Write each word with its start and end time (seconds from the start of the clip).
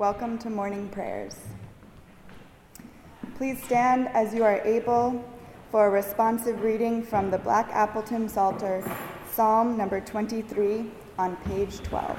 Welcome 0.00 0.38
to 0.38 0.48
morning 0.48 0.88
prayers. 0.88 1.36
Please 3.36 3.62
stand 3.62 4.08
as 4.14 4.32
you 4.32 4.42
are 4.44 4.58
able 4.62 5.22
for 5.70 5.88
a 5.88 5.90
responsive 5.90 6.62
reading 6.62 7.02
from 7.02 7.30
the 7.30 7.36
Black 7.36 7.68
Appleton 7.70 8.26
Psalter, 8.26 8.82
Psalm 9.30 9.76
number 9.76 10.00
23 10.00 10.90
on 11.18 11.36
page 11.44 11.80
12. 11.82 12.18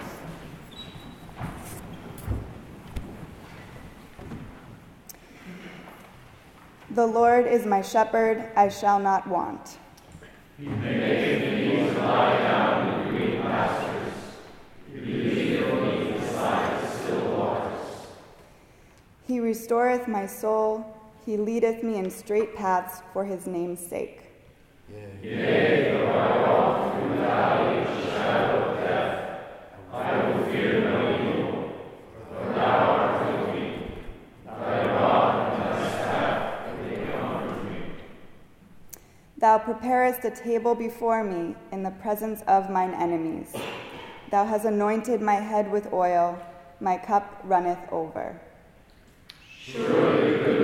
The 6.91 7.07
Lord 7.07 7.47
is 7.47 7.65
my 7.65 7.81
shepherd, 7.81 8.47
I 8.55 8.69
shall 8.69 8.99
not 8.99 9.25
want. 9.25 9.79
He 10.59 10.67
maketh 10.67 11.51
me 11.51 11.93
to 11.95 11.99
lie 11.99 12.37
down 12.37 13.07
in 13.07 13.09
green 13.09 13.41
pastures. 13.41 14.13
He 14.87 14.99
leadeth 14.99 15.81
me 15.81 16.11
beside 16.11 16.79
the 16.83 16.87
still 16.91 17.37
waters. 17.37 17.71
He 19.31 19.39
restoreth 19.39 20.09
my 20.09 20.25
soul. 20.25 20.85
He 21.25 21.37
leadeth 21.37 21.83
me 21.83 21.95
in 21.95 22.11
straight 22.11 22.53
paths 22.53 23.01
for 23.13 23.23
his 23.23 23.47
name's 23.47 23.79
sake. 23.79 24.23
Yea, 25.23 25.93
though 25.93 26.11
I 26.11 26.49
walk 26.49 26.99
through 26.99 27.09
the 27.11 27.15
valley 27.15 27.77
of 27.77 27.87
the 27.87 28.11
shadow 28.11 28.71
of 28.71 28.77
death, 28.81 29.39
I 29.93 30.27
will 30.27 30.43
fear 30.51 30.81
no 30.81 30.99
evil, 31.29 31.73
for 32.27 32.53
thou 32.53 32.77
art 32.77 33.47
with 33.47 33.55
me. 33.55 33.95
Thy 34.45 34.85
rod 34.87 35.53
and 35.53 35.63
thy 35.63 35.87
staff, 35.87 36.65
they 36.89 37.11
comfort 37.13 37.63
me. 37.69 37.79
Thou 39.37 39.59
preparest 39.59 40.25
a 40.25 40.31
table 40.31 40.75
before 40.75 41.23
me 41.23 41.55
in 41.71 41.83
the 41.83 41.91
presence 41.91 42.41
of 42.49 42.69
mine 42.69 42.93
enemies. 42.93 43.55
Thou 44.29 44.43
hast 44.43 44.65
anointed 44.65 45.21
my 45.21 45.35
head 45.35 45.71
with 45.71 45.93
oil, 45.93 46.37
my 46.81 46.97
cup 46.97 47.39
runneth 47.45 47.79
over. 47.93 48.41
Surely 49.63 50.60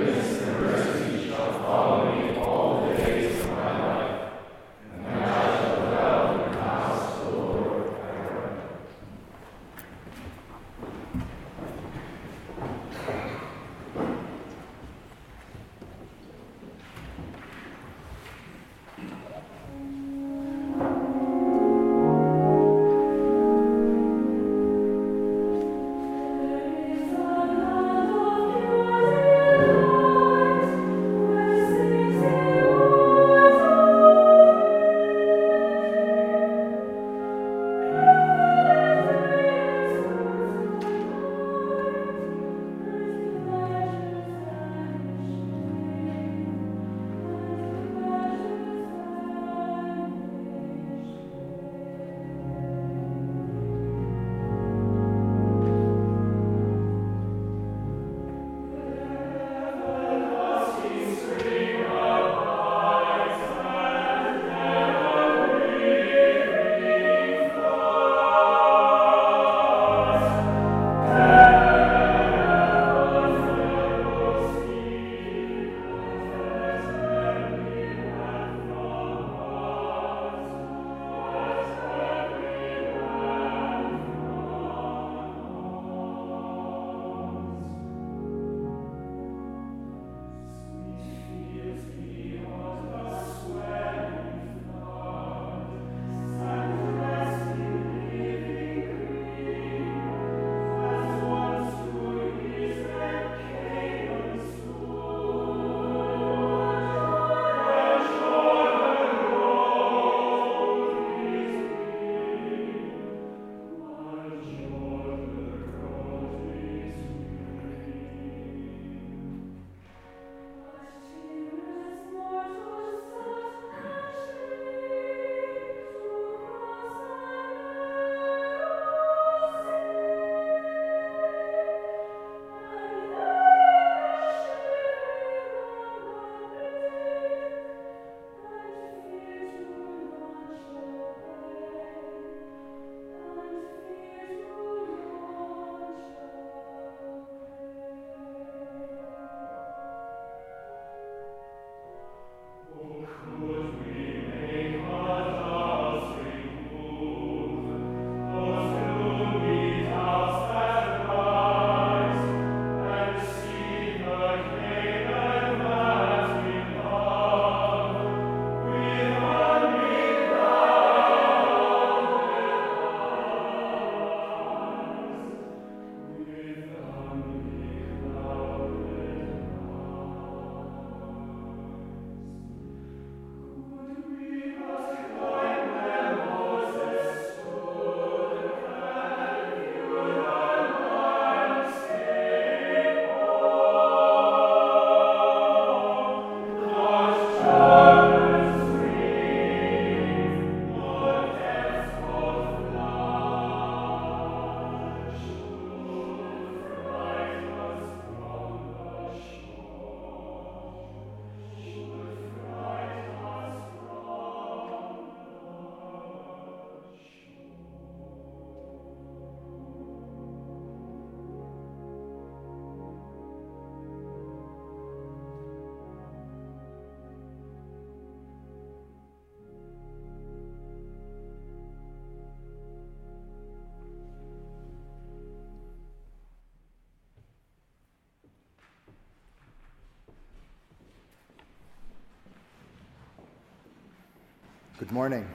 Good 244.78 244.92
morning. 244.92 245.28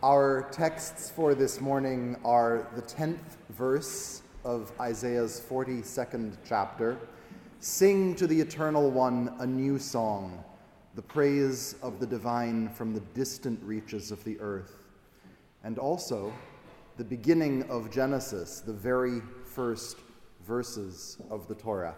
Our 0.00 0.48
texts 0.52 1.10
for 1.10 1.34
this 1.34 1.60
morning 1.60 2.16
are 2.24 2.68
the 2.76 2.82
10th 2.82 3.36
verse 3.50 4.22
of 4.44 4.70
Isaiah's 4.80 5.42
42nd 5.50 6.36
chapter 6.48 6.96
Sing 7.58 8.14
to 8.14 8.28
the 8.28 8.40
Eternal 8.40 8.92
One 8.92 9.34
a 9.40 9.46
new 9.46 9.80
song, 9.80 10.44
the 10.94 11.02
praise 11.02 11.74
of 11.82 11.98
the 11.98 12.06
divine 12.06 12.68
from 12.68 12.94
the 12.94 13.00
distant 13.00 13.60
reaches 13.64 14.12
of 14.12 14.22
the 14.22 14.38
earth. 14.38 14.84
And 15.64 15.80
also 15.80 16.32
the 16.96 17.02
beginning 17.02 17.68
of 17.68 17.90
Genesis, 17.90 18.60
the 18.60 18.72
very 18.72 19.20
first 19.44 19.96
verses 20.46 21.18
of 21.28 21.48
the 21.48 21.56
Torah. 21.56 21.96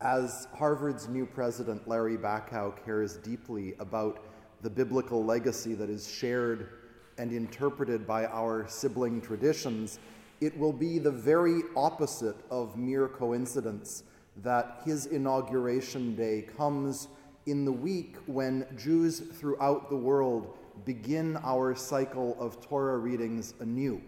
As 0.00 0.46
Harvard's 0.54 1.08
new 1.08 1.24
president, 1.24 1.88
Larry 1.88 2.18
Bacow, 2.18 2.74
cares 2.84 3.16
deeply 3.16 3.74
about 3.78 4.22
the 4.60 4.68
biblical 4.68 5.24
legacy 5.24 5.72
that 5.72 5.88
is 5.88 6.06
shared 6.06 6.68
and 7.16 7.32
interpreted 7.32 8.06
by 8.06 8.26
our 8.26 8.68
sibling 8.68 9.22
traditions, 9.22 9.98
it 10.42 10.56
will 10.58 10.72
be 10.72 10.98
the 10.98 11.10
very 11.10 11.62
opposite 11.76 12.36
of 12.50 12.76
mere 12.76 13.08
coincidence 13.08 14.02
that 14.42 14.82
his 14.84 15.06
inauguration 15.06 16.14
day 16.14 16.42
comes 16.58 17.08
in 17.46 17.64
the 17.64 17.72
week 17.72 18.16
when 18.26 18.66
Jews 18.76 19.20
throughout 19.20 19.88
the 19.88 19.96
world 19.96 20.58
begin 20.84 21.38
our 21.42 21.74
cycle 21.74 22.36
of 22.38 22.60
Torah 22.60 22.98
readings 22.98 23.54
anew. 23.60 24.02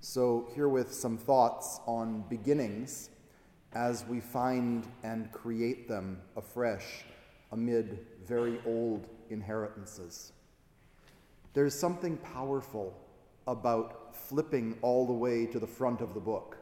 So, 0.00 0.50
herewith 0.54 0.92
some 0.92 1.16
thoughts 1.16 1.80
on 1.86 2.22
beginnings 2.28 3.08
as 3.76 4.06
we 4.06 4.20
find 4.20 4.86
and 5.02 5.30
create 5.32 5.86
them 5.86 6.18
afresh 6.34 7.04
amid 7.52 8.06
very 8.26 8.58
old 8.64 9.06
inheritances. 9.28 10.32
There's 11.52 11.78
something 11.78 12.16
powerful 12.16 12.98
about 13.46 14.16
flipping 14.16 14.78
all 14.80 15.06
the 15.06 15.12
way 15.12 15.44
to 15.44 15.58
the 15.58 15.66
front 15.66 16.00
of 16.00 16.14
the 16.14 16.20
book, 16.20 16.56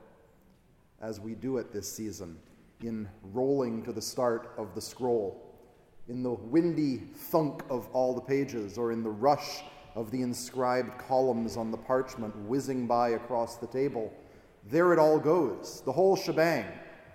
as 1.00 1.20
we 1.20 1.34
do 1.34 1.58
it 1.58 1.72
this 1.72 1.90
season, 1.90 2.36
in 2.82 3.08
rolling 3.32 3.84
to 3.84 3.92
the 3.92 4.02
start 4.02 4.52
of 4.58 4.74
the 4.74 4.80
scroll, 4.80 5.54
in 6.08 6.24
the 6.24 6.32
windy 6.32 6.96
thunk 7.14 7.62
of 7.70 7.88
all 7.92 8.12
the 8.12 8.20
pages, 8.20 8.76
or 8.76 8.90
in 8.90 9.04
the 9.04 9.10
rush 9.10 9.62
of 9.94 10.10
the 10.10 10.20
inscribed 10.20 10.98
columns 10.98 11.56
on 11.56 11.70
the 11.70 11.78
parchment 11.78 12.34
whizzing 12.40 12.88
by 12.88 13.10
across 13.10 13.56
the 13.56 13.68
table. 13.68 14.12
There 14.68 14.92
it 14.92 14.98
all 14.98 15.20
goes, 15.20 15.80
the 15.84 15.92
whole 15.92 16.16
shebang 16.16 16.66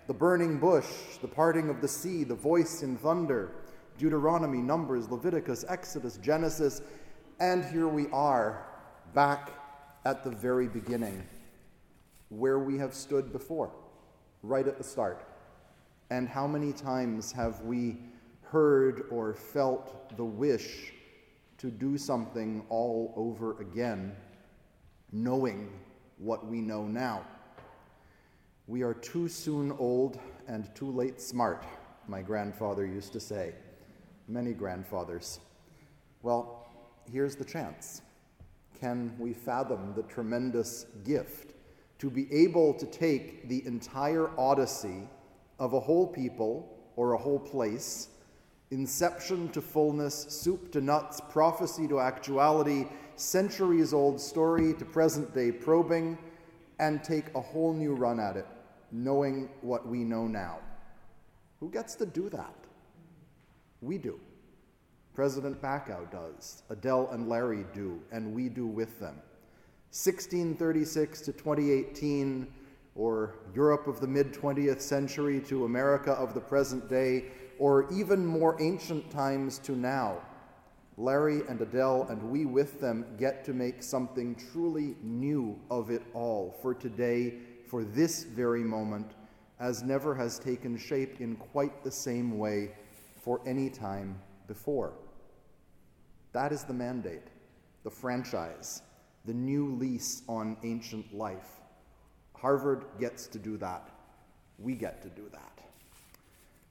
the 0.10 0.14
burning 0.16 0.58
bush, 0.58 0.88
the 1.22 1.28
parting 1.28 1.70
of 1.70 1.82
the 1.82 1.88
sea, 1.88 2.24
the 2.24 2.34
voice 2.34 2.82
in 2.82 2.98
thunder, 2.98 3.52
Deuteronomy, 4.00 4.58
Numbers, 4.58 5.08
Leviticus, 5.08 5.64
Exodus, 5.70 6.18
Genesis, 6.18 6.82
and 7.40 7.64
here 7.64 7.88
we 7.88 8.08
are 8.08 8.66
back 9.14 9.52
at 10.06 10.24
the 10.24 10.32
very 10.32 10.68
beginning, 10.68 11.24
where 12.30 12.58
we 12.58 12.76
have 12.76 12.96
stood 12.96 13.32
before, 13.32 13.70
right 14.42 14.68
at 14.68 14.80
the 14.80 14.84
start. 14.84 15.28
And 16.10 16.28
how 16.28 16.48
many 16.48 16.74
times 16.74 17.32
have 17.32 17.62
we 17.62 18.00
heard 18.42 19.04
or 19.12 19.36
felt 19.36 20.18
the 20.18 20.26
wish 20.26 20.92
to 21.60 21.70
do 21.70 22.00
something 22.00 22.66
all 22.70 23.14
over 23.16 23.62
again, 23.62 24.16
knowing 25.12 25.70
what 26.18 26.48
we 26.48 26.62
know 26.62 26.88
now? 26.88 27.28
We 28.70 28.84
are 28.84 28.94
too 28.94 29.28
soon 29.28 29.72
old 29.80 30.20
and 30.48 30.70
too 30.76 30.92
late 30.92 31.20
smart, 31.20 31.66
my 32.08 32.22
grandfather 32.22 32.86
used 32.86 33.12
to 33.14 33.20
say. 33.20 33.56
Many 34.28 34.54
grandfathers. 34.54 35.40
Well, 36.22 36.68
here's 37.12 37.36
the 37.36 37.44
chance. 37.44 38.04
Can 38.80 39.16
we 39.18 39.34
fathom 39.34 39.94
the 39.96 40.04
tremendous 40.04 40.86
gift 41.04 41.56
to 41.98 42.12
be 42.12 42.32
able 42.32 42.76
to 42.76 42.86
take 42.86 43.50
the 43.50 43.66
entire 43.66 44.30
odyssey 44.38 45.10
of 45.58 45.74
a 45.74 45.80
whole 45.80 46.06
people 46.06 46.78
or 46.96 47.14
a 47.14 47.18
whole 47.18 47.40
place, 47.40 48.10
inception 48.70 49.50
to 49.50 49.62
fullness, 49.62 50.28
soup 50.30 50.72
to 50.74 50.80
nuts, 50.80 51.20
prophecy 51.32 51.88
to 51.88 52.00
actuality, 52.00 52.86
centuries 53.16 53.96
old 53.96 54.22
story 54.22 54.76
to 54.76 54.86
present 54.86 55.34
day 55.34 55.52
probing, 55.52 56.20
and 56.78 57.04
take 57.04 57.34
a 57.34 57.42
whole 57.42 57.74
new 57.74 57.96
run 57.96 58.20
at 58.20 58.38
it? 58.38 58.46
Knowing 58.92 59.50
what 59.62 59.88
we 59.88 60.04
know 60.04 60.28
now. 60.28 60.60
Who 61.60 61.70
gets 61.70 61.96
to 61.96 62.06
do 62.06 62.30
that? 62.30 62.56
We 63.82 63.98
do. 63.98 64.20
President 65.14 65.62
Bacow 65.62 66.10
does, 66.12 66.64
Adele 66.70 67.10
and 67.12 67.28
Larry 67.28 67.66
do, 67.74 68.00
and 68.12 68.34
we 68.34 68.48
do 68.48 68.66
with 68.66 69.00
them. 69.00 69.16
1636 69.92 71.22
to 71.22 71.34
2018, 71.34 72.48
or 72.96 73.36
Europe 73.56 73.88
of 73.88 74.00
the 74.00 74.08
mid 74.08 74.34
20th 74.34 74.82
century 74.82 75.42
to 75.42 75.66
America 75.66 76.12
of 76.12 76.34
the 76.34 76.40
present 76.40 76.90
day, 76.90 77.26
or 77.58 77.92
even 77.92 78.26
more 78.26 78.62
ancient 78.62 79.10
times 79.12 79.58
to 79.60 79.74
now. 79.74 80.20
Larry 80.98 81.42
and 81.48 81.62
Adele 81.62 82.08
and 82.10 82.22
we 82.30 82.46
with 82.46 82.82
them 82.82 83.06
get 83.18 83.46
to 83.46 83.54
make 83.54 83.82
something 83.82 84.36
truly 84.52 84.96
new 85.02 85.58
of 85.72 85.90
it 85.90 86.04
all 86.14 86.58
for 86.62 86.74
today 86.74 87.36
for 87.70 87.84
this 87.84 88.24
very 88.24 88.64
moment 88.64 89.12
as 89.60 89.84
never 89.84 90.16
has 90.16 90.40
taken 90.40 90.76
shape 90.76 91.22
in 91.22 91.36
quite 91.36 91.84
the 91.84 91.92
same 91.92 92.40
way 92.40 92.72
for 93.22 93.42
any 93.46 93.70
time 93.70 94.20
before. 94.48 94.94
That 96.32 96.52
is 96.52 96.64
the 96.64 96.74
mandate, 96.74 97.28
the 97.84 97.92
franchise, 97.92 98.82
the 99.26 99.34
new 99.34 99.76
lease 99.76 100.24
on 100.28 100.58
ancient 100.64 101.14
life. 101.14 101.60
Harvard 102.36 102.86
gets 103.00 103.28
to 103.28 103.38
do 103.38 103.58
that. 103.58 103.90
We 104.58 104.74
get 104.74 105.04
to 105.04 105.10
do 105.10 105.30
that. 105.32 105.62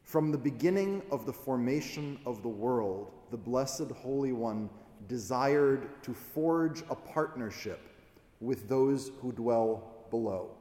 From 0.03 0.33
the 0.33 0.39
beginning 0.39 1.03
of 1.13 1.27
the 1.27 1.33
formation 1.33 2.19
of 2.27 2.43
the 2.43 2.49
world, 2.49 3.13
the 3.31 3.37
Blessed 3.37 3.91
Holy 3.95 4.33
One 4.33 4.69
desired 5.07 6.03
to 6.03 6.13
forge 6.15 6.83
a 6.91 6.95
partnership 6.95 7.81
with 8.41 8.69
those 8.69 9.13
who 9.21 9.33
dwell 9.33 10.07
below 10.11 10.58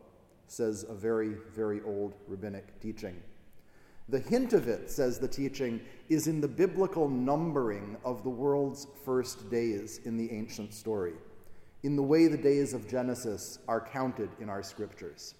says 0.47 0.85
a 0.87 0.93
very, 0.93 1.35
very 1.53 1.81
old 1.85 2.15
rabbinic 2.27 2.79
teaching. 2.79 3.21
The 4.09 4.19
hint 4.19 4.53
of 4.53 4.69
it, 4.69 4.89
says 4.89 5.19
the 5.19 5.27
teaching, 5.27 5.81
is 6.07 6.27
in 6.27 6.39
the 6.39 6.47
biblical 6.47 7.09
numbering 7.09 7.97
of 8.05 8.23
the 8.23 8.29
world's 8.29 8.87
first 9.03 9.49
days 9.51 9.99
in 10.05 10.15
the 10.15 10.31
ancient 10.31 10.73
story, 10.73 11.13
in 11.83 11.97
the 11.97 12.03
way 12.03 12.27
the 12.27 12.37
days 12.37 12.73
of 12.73 12.87
Genesis 12.87 13.59
are 13.67 13.81
counted 13.81 14.29
in 14.39 14.49
our 14.49 14.63
scriptures. 14.63 15.35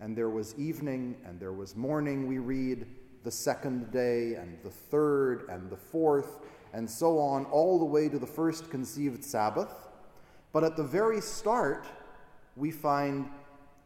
And 0.00 0.16
there 0.16 0.30
was 0.30 0.54
evening 0.58 1.16
and 1.26 1.38
there 1.38 1.52
was 1.52 1.76
morning, 1.76 2.26
we 2.26 2.38
read, 2.38 2.86
the 3.22 3.30
second 3.30 3.92
day 3.92 4.34
and 4.34 4.56
the 4.62 4.70
third 4.70 5.44
and 5.50 5.68
the 5.68 5.76
fourth, 5.76 6.38
and 6.72 6.88
so 6.88 7.18
on, 7.18 7.44
all 7.46 7.78
the 7.78 7.84
way 7.84 8.08
to 8.08 8.18
the 8.18 8.26
first 8.26 8.70
conceived 8.70 9.22
Sabbath. 9.22 9.74
But 10.52 10.64
at 10.64 10.76
the 10.76 10.84
very 10.84 11.20
start, 11.20 11.86
we 12.56 12.70
find 12.70 13.28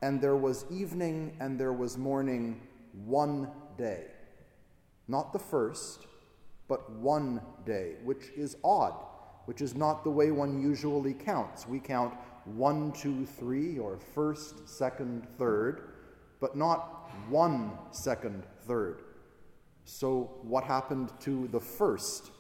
and 0.05 0.21
there 0.21 0.37
was 0.37 0.67
evening 0.71 1.35
and 1.41 1.59
there 1.59 1.73
was 1.73 1.97
morning 1.97 2.61
one 3.07 3.51
day. 3.79 4.05
Not 5.09 5.33
the 5.33 5.39
first, 5.39 6.07
but 6.69 6.91
one 6.91 7.41
day, 7.65 7.95
which 8.05 8.29
is 8.37 8.59
odd, 8.63 8.93
which 9.47 9.63
is 9.63 9.75
not 9.75 10.05
the 10.05 10.11
way 10.11 10.31
one 10.31 10.61
usually 10.61 11.15
counts. 11.15 11.67
We 11.67 11.81
count 11.81 12.13
one, 12.45 12.93
two, 12.93 13.25
three, 13.25 13.79
or 13.79 13.99
first, 14.15 14.69
second, 14.69 15.27
third, 15.39 15.89
but 16.39 16.55
not 16.55 17.11
one, 17.31 17.73
second, 17.91 18.43
third. 18.67 19.05
So, 19.87 20.33
what 20.43 20.65
happened 20.65 21.13
to 21.21 21.49
the 21.49 21.61
first? 21.61 22.31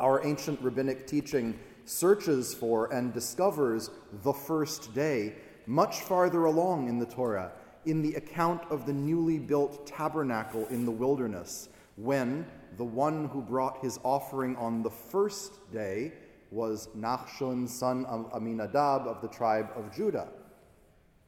Our 0.00 0.24
ancient 0.24 0.62
rabbinic 0.62 1.06
teaching 1.06 1.58
searches 1.84 2.54
for 2.54 2.90
and 2.94 3.12
discovers 3.12 3.90
the 4.22 4.32
first 4.32 4.94
day 4.94 5.34
much 5.66 6.00
farther 6.00 6.44
along 6.44 6.88
in 6.88 6.98
the 6.98 7.06
Torah, 7.06 7.52
in 7.84 8.02
the 8.02 8.14
account 8.14 8.62
of 8.70 8.86
the 8.86 8.92
newly 8.92 9.38
built 9.38 9.86
tabernacle 9.86 10.66
in 10.68 10.84
the 10.84 10.90
wilderness, 10.90 11.68
when 11.96 12.46
the 12.76 12.84
one 12.84 13.28
who 13.28 13.40
brought 13.40 13.78
his 13.82 13.98
offering 14.02 14.56
on 14.56 14.82
the 14.82 14.90
first 14.90 15.70
day 15.72 16.12
was 16.50 16.88
Nachshon, 16.96 17.68
son 17.68 18.04
of 18.06 18.30
Aminadab 18.32 19.06
of 19.06 19.20
the 19.20 19.28
tribe 19.28 19.70
of 19.74 19.94
Judah. 19.94 20.28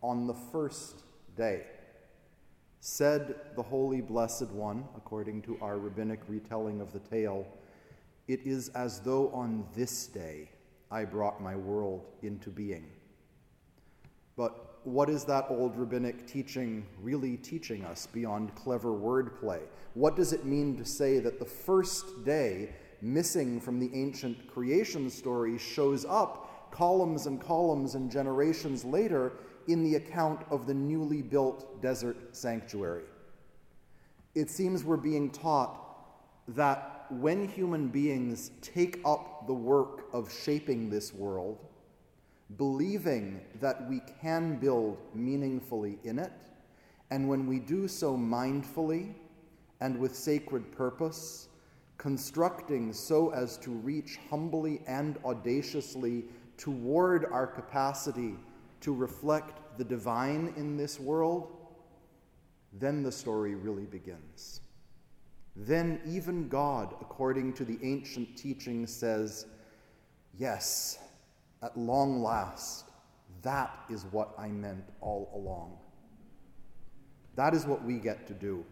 On 0.02 0.26
the 0.26 0.35
first 0.35 1.02
day, 1.37 1.64
said 2.80 3.35
the 3.57 3.62
Holy 3.62 4.00
Blessed 4.00 4.49
One, 4.50 4.85
according 4.97 5.42
to 5.42 5.59
our 5.61 5.78
rabbinic 5.78 6.21
retelling 6.28 6.80
of 6.80 6.92
the 6.92 7.00
tale, 7.00 7.47
it 8.28 8.40
is 8.45 8.68
as 8.71 9.00
though 9.00 9.30
on 9.30 9.66
this 9.75 10.07
day 10.07 10.50
I 10.90 11.04
brought 11.04 11.42
my 11.42 11.57
world 11.57 12.07
into 12.23 12.50
being. 12.50 12.87
But 14.38 14.78
what 14.85 15.11
is 15.11 15.25
that 15.25 15.47
old 15.50 15.76
rabbinic 15.76 16.26
teaching 16.26 16.87
really 17.02 17.37
teaching 17.37 17.85
us 17.85 18.07
beyond 18.07 18.54
clever 18.54 18.92
wordplay? 18.92 19.61
What 19.92 20.16
does 20.16 20.33
it 20.33 20.47
mean 20.47 20.78
to 20.78 20.85
say 20.87 21.18
that 21.18 21.38
the 21.38 21.45
first 21.45 22.25
day 22.25 22.71
missing 23.00 23.61
from 23.61 23.78
the 23.78 23.90
ancient 23.95 24.47
creation 24.49 25.11
story, 25.11 25.59
shows 25.59 26.04
up 26.04 26.71
columns 26.71 27.26
and 27.26 27.40
columns 27.40 27.95
and 27.95 28.11
generations 28.11 28.85
later 28.85 29.33
in 29.68 29.83
the 29.83 29.97
account 29.97 30.40
of 30.50 30.66
the 30.66 30.75
newly 30.75 31.23
built 31.23 31.80
desert 31.83 32.35
sanctuary. 32.37 33.04
It 34.35 34.50
seems 34.50 34.85
we're 34.85 34.97
being 34.97 35.30
taught 35.30 35.85
that 36.49 37.07
when 37.11 37.47
human 37.49 37.88
beings 37.88 38.50
take 38.62 39.00
up 39.04 39.47
the 39.47 39.54
work 39.54 40.04
of 40.12 40.33
shaping 40.33 40.88
this 40.88 41.12
world, 41.12 41.68
believing 42.57 43.40
that 43.61 43.88
we 43.88 44.00
can 44.21 44.57
build 44.57 44.99
meaningfully 45.14 45.99
in 46.05 46.19
it, 46.19 46.33
and 47.11 47.28
when 47.28 47.47
we 47.47 47.59
do 47.59 47.87
so 47.87 48.17
mindfully 48.17 49.14
and 49.81 49.99
with 49.99 50.17
sacred 50.17 50.73
purpose, 50.73 51.49
constructing 51.99 52.93
so 52.93 53.31
as 53.31 53.57
to 53.59 53.71
reach 53.71 54.19
humbly 54.31 54.81
and 54.87 55.19
audaciously 55.25 56.25
toward 56.57 57.26
our 57.26 57.47
capacity 57.47 58.35
to 58.81 58.95
reflect 58.95 59.78
the 59.78 59.85
divine 59.85 60.52
in 60.57 60.76
this 60.76 60.99
world, 60.99 61.57
then 62.73 63.02
the 63.02 63.12
story 63.12 63.55
really 63.55 63.87
begins. 63.87 64.61
Then 65.57 66.00
even 66.07 66.49
God, 66.49 66.95
according 67.00 67.55
to 67.55 67.64
the 67.64 67.78
ancient 67.83 68.37
teaching, 68.37 68.87
says, 68.87 69.47
Yes, 70.38 70.99
at 71.62 71.77
long 71.77 72.23
last, 72.23 72.85
that 73.43 73.71
is 73.91 74.05
what 74.11 74.35
I 74.38 74.49
meant 74.49 74.85
all 75.00 75.31
along. 75.35 75.79
That 77.37 77.55
is 77.55 77.67
what 77.67 77.85
we 77.85 77.99
get 77.99 78.27
to 78.29 78.35
do. 78.35 78.65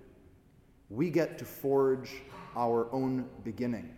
We 0.89 1.11
get 1.11 1.39
to 1.39 1.45
forge 1.45 2.11
our 2.57 2.93
own 2.93 3.29
beginning, 3.45 3.95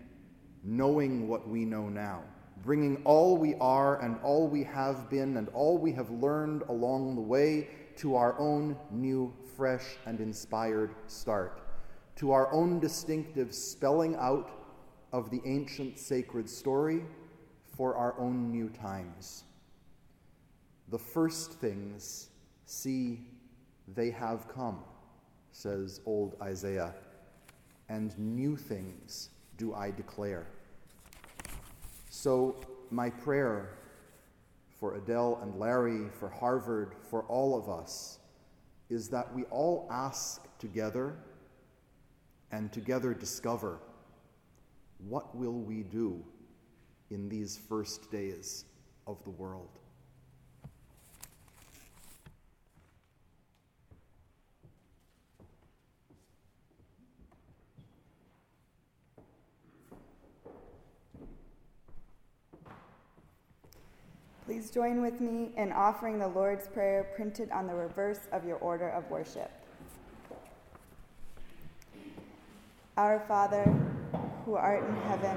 knowing 0.63 1.29
what 1.29 1.49
we 1.49 1.65
know 1.65 1.89
now, 1.89 2.23
bringing 2.63 3.03
all 3.05 3.37
we 3.37 3.55
are 3.61 4.01
and 4.03 4.19
all 4.23 4.49
we 4.49 4.65
have 4.65 5.09
been 5.11 5.37
and 5.37 5.49
all 5.51 5.79
we 5.79 5.93
have 5.93 6.11
learned 6.11 6.63
along 6.69 7.15
the 7.15 7.21
way 7.21 7.69
to 7.97 8.15
our 8.15 8.39
own 8.39 8.77
new, 8.91 9.33
fresh, 9.57 9.85
and 10.07 10.21
inspired 10.21 10.95
start, 11.07 11.63
to 12.17 12.31
our 12.31 12.53
own 12.53 12.79
distinctive 12.79 13.55
spelling 13.55 14.17
out 14.17 14.51
of 15.13 15.31
the 15.31 15.41
ancient 15.45 15.99
sacred 15.99 16.49
story 16.49 17.03
for 17.79 17.95
our 17.95 18.19
own 18.19 18.51
new 18.51 18.69
times. 18.69 19.45
The 20.89 20.99
first 20.99 21.53
things, 21.53 22.31
see, 22.67 23.21
they 23.95 24.11
have 24.11 24.49
come, 24.49 24.81
says 25.53 26.01
old 26.05 26.35
Isaiah, 26.43 26.93
and 27.89 28.19
new 28.19 28.57
things 28.57 29.31
do 29.57 29.75
I 29.75 29.93
declare. 29.93 30.49
So, 32.11 32.57
my 32.91 33.11
prayer 33.11 33.79
for 34.81 34.97
Adele 34.97 35.39
and 35.43 35.55
Larry, 35.55 36.09
for 36.19 36.29
Harvard, 36.29 36.97
for 37.09 37.23
all 37.29 37.57
of 37.57 37.69
us, 37.69 38.19
is 38.91 39.09
that 39.11 39.33
we 39.33 39.45
all 39.45 39.87
ask 39.89 40.43
together 40.59 41.15
and 42.51 42.73
together 42.73 43.15
discover 43.15 43.79
what 45.07 45.37
will 45.37 45.61
we 45.61 45.85
do 45.85 46.25
in 47.11 47.29
these 47.29 47.57
first 47.69 48.11
days 48.11 48.65
of 49.07 49.23
the 49.25 49.31
world. 49.31 49.79
Please 64.49 64.71
join 64.71 65.03
with 65.03 65.21
me 65.21 65.51
in 65.59 65.73
offering 65.73 66.19
the 66.19 66.27
Lord's 66.27 66.69
Prayer 66.69 67.13
printed 67.15 67.51
on 67.51 67.67
the 67.67 67.75
reverse 67.75 68.21
of 68.33 68.47
your 68.47 68.57
order 68.57 68.89
of 68.89 69.09
worship. 69.11 69.51
Our 72.97 73.21
Father, 73.29 73.63
who 74.47 74.55
art 74.55 74.89
in 74.89 74.97
heaven, 75.03 75.37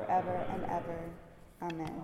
forever 0.00 0.44
and 0.52 0.64
ever. 0.64 0.98
Amen. 1.62 2.02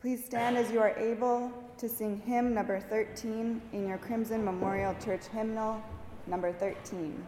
Please 0.00 0.24
stand 0.24 0.56
as 0.58 0.70
you 0.72 0.80
are 0.80 0.96
able 0.98 1.52
to 1.78 1.88
sing 1.88 2.20
hymn 2.26 2.52
number 2.54 2.80
13 2.80 3.62
in 3.72 3.88
your 3.88 3.98
Crimson 3.98 4.44
Memorial 4.44 4.94
Church 5.04 5.26
hymnal, 5.32 5.80
number 6.26 6.52
13. 6.52 7.24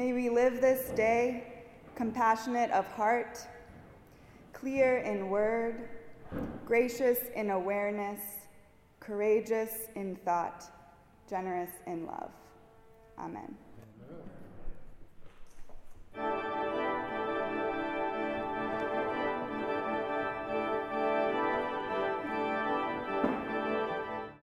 May 0.00 0.14
we 0.14 0.30
live 0.30 0.62
this 0.62 0.88
day 0.92 1.44
compassionate 1.94 2.70
of 2.70 2.86
heart, 2.86 3.38
clear 4.54 5.00
in 5.00 5.28
word, 5.28 5.90
gracious 6.64 7.18
in 7.36 7.50
awareness, 7.50 8.18
courageous 8.98 9.90
in 9.96 10.16
thought, 10.24 10.64
generous 11.28 11.68
in 11.86 12.06
love. 12.06 12.30
Amen. 13.18 13.54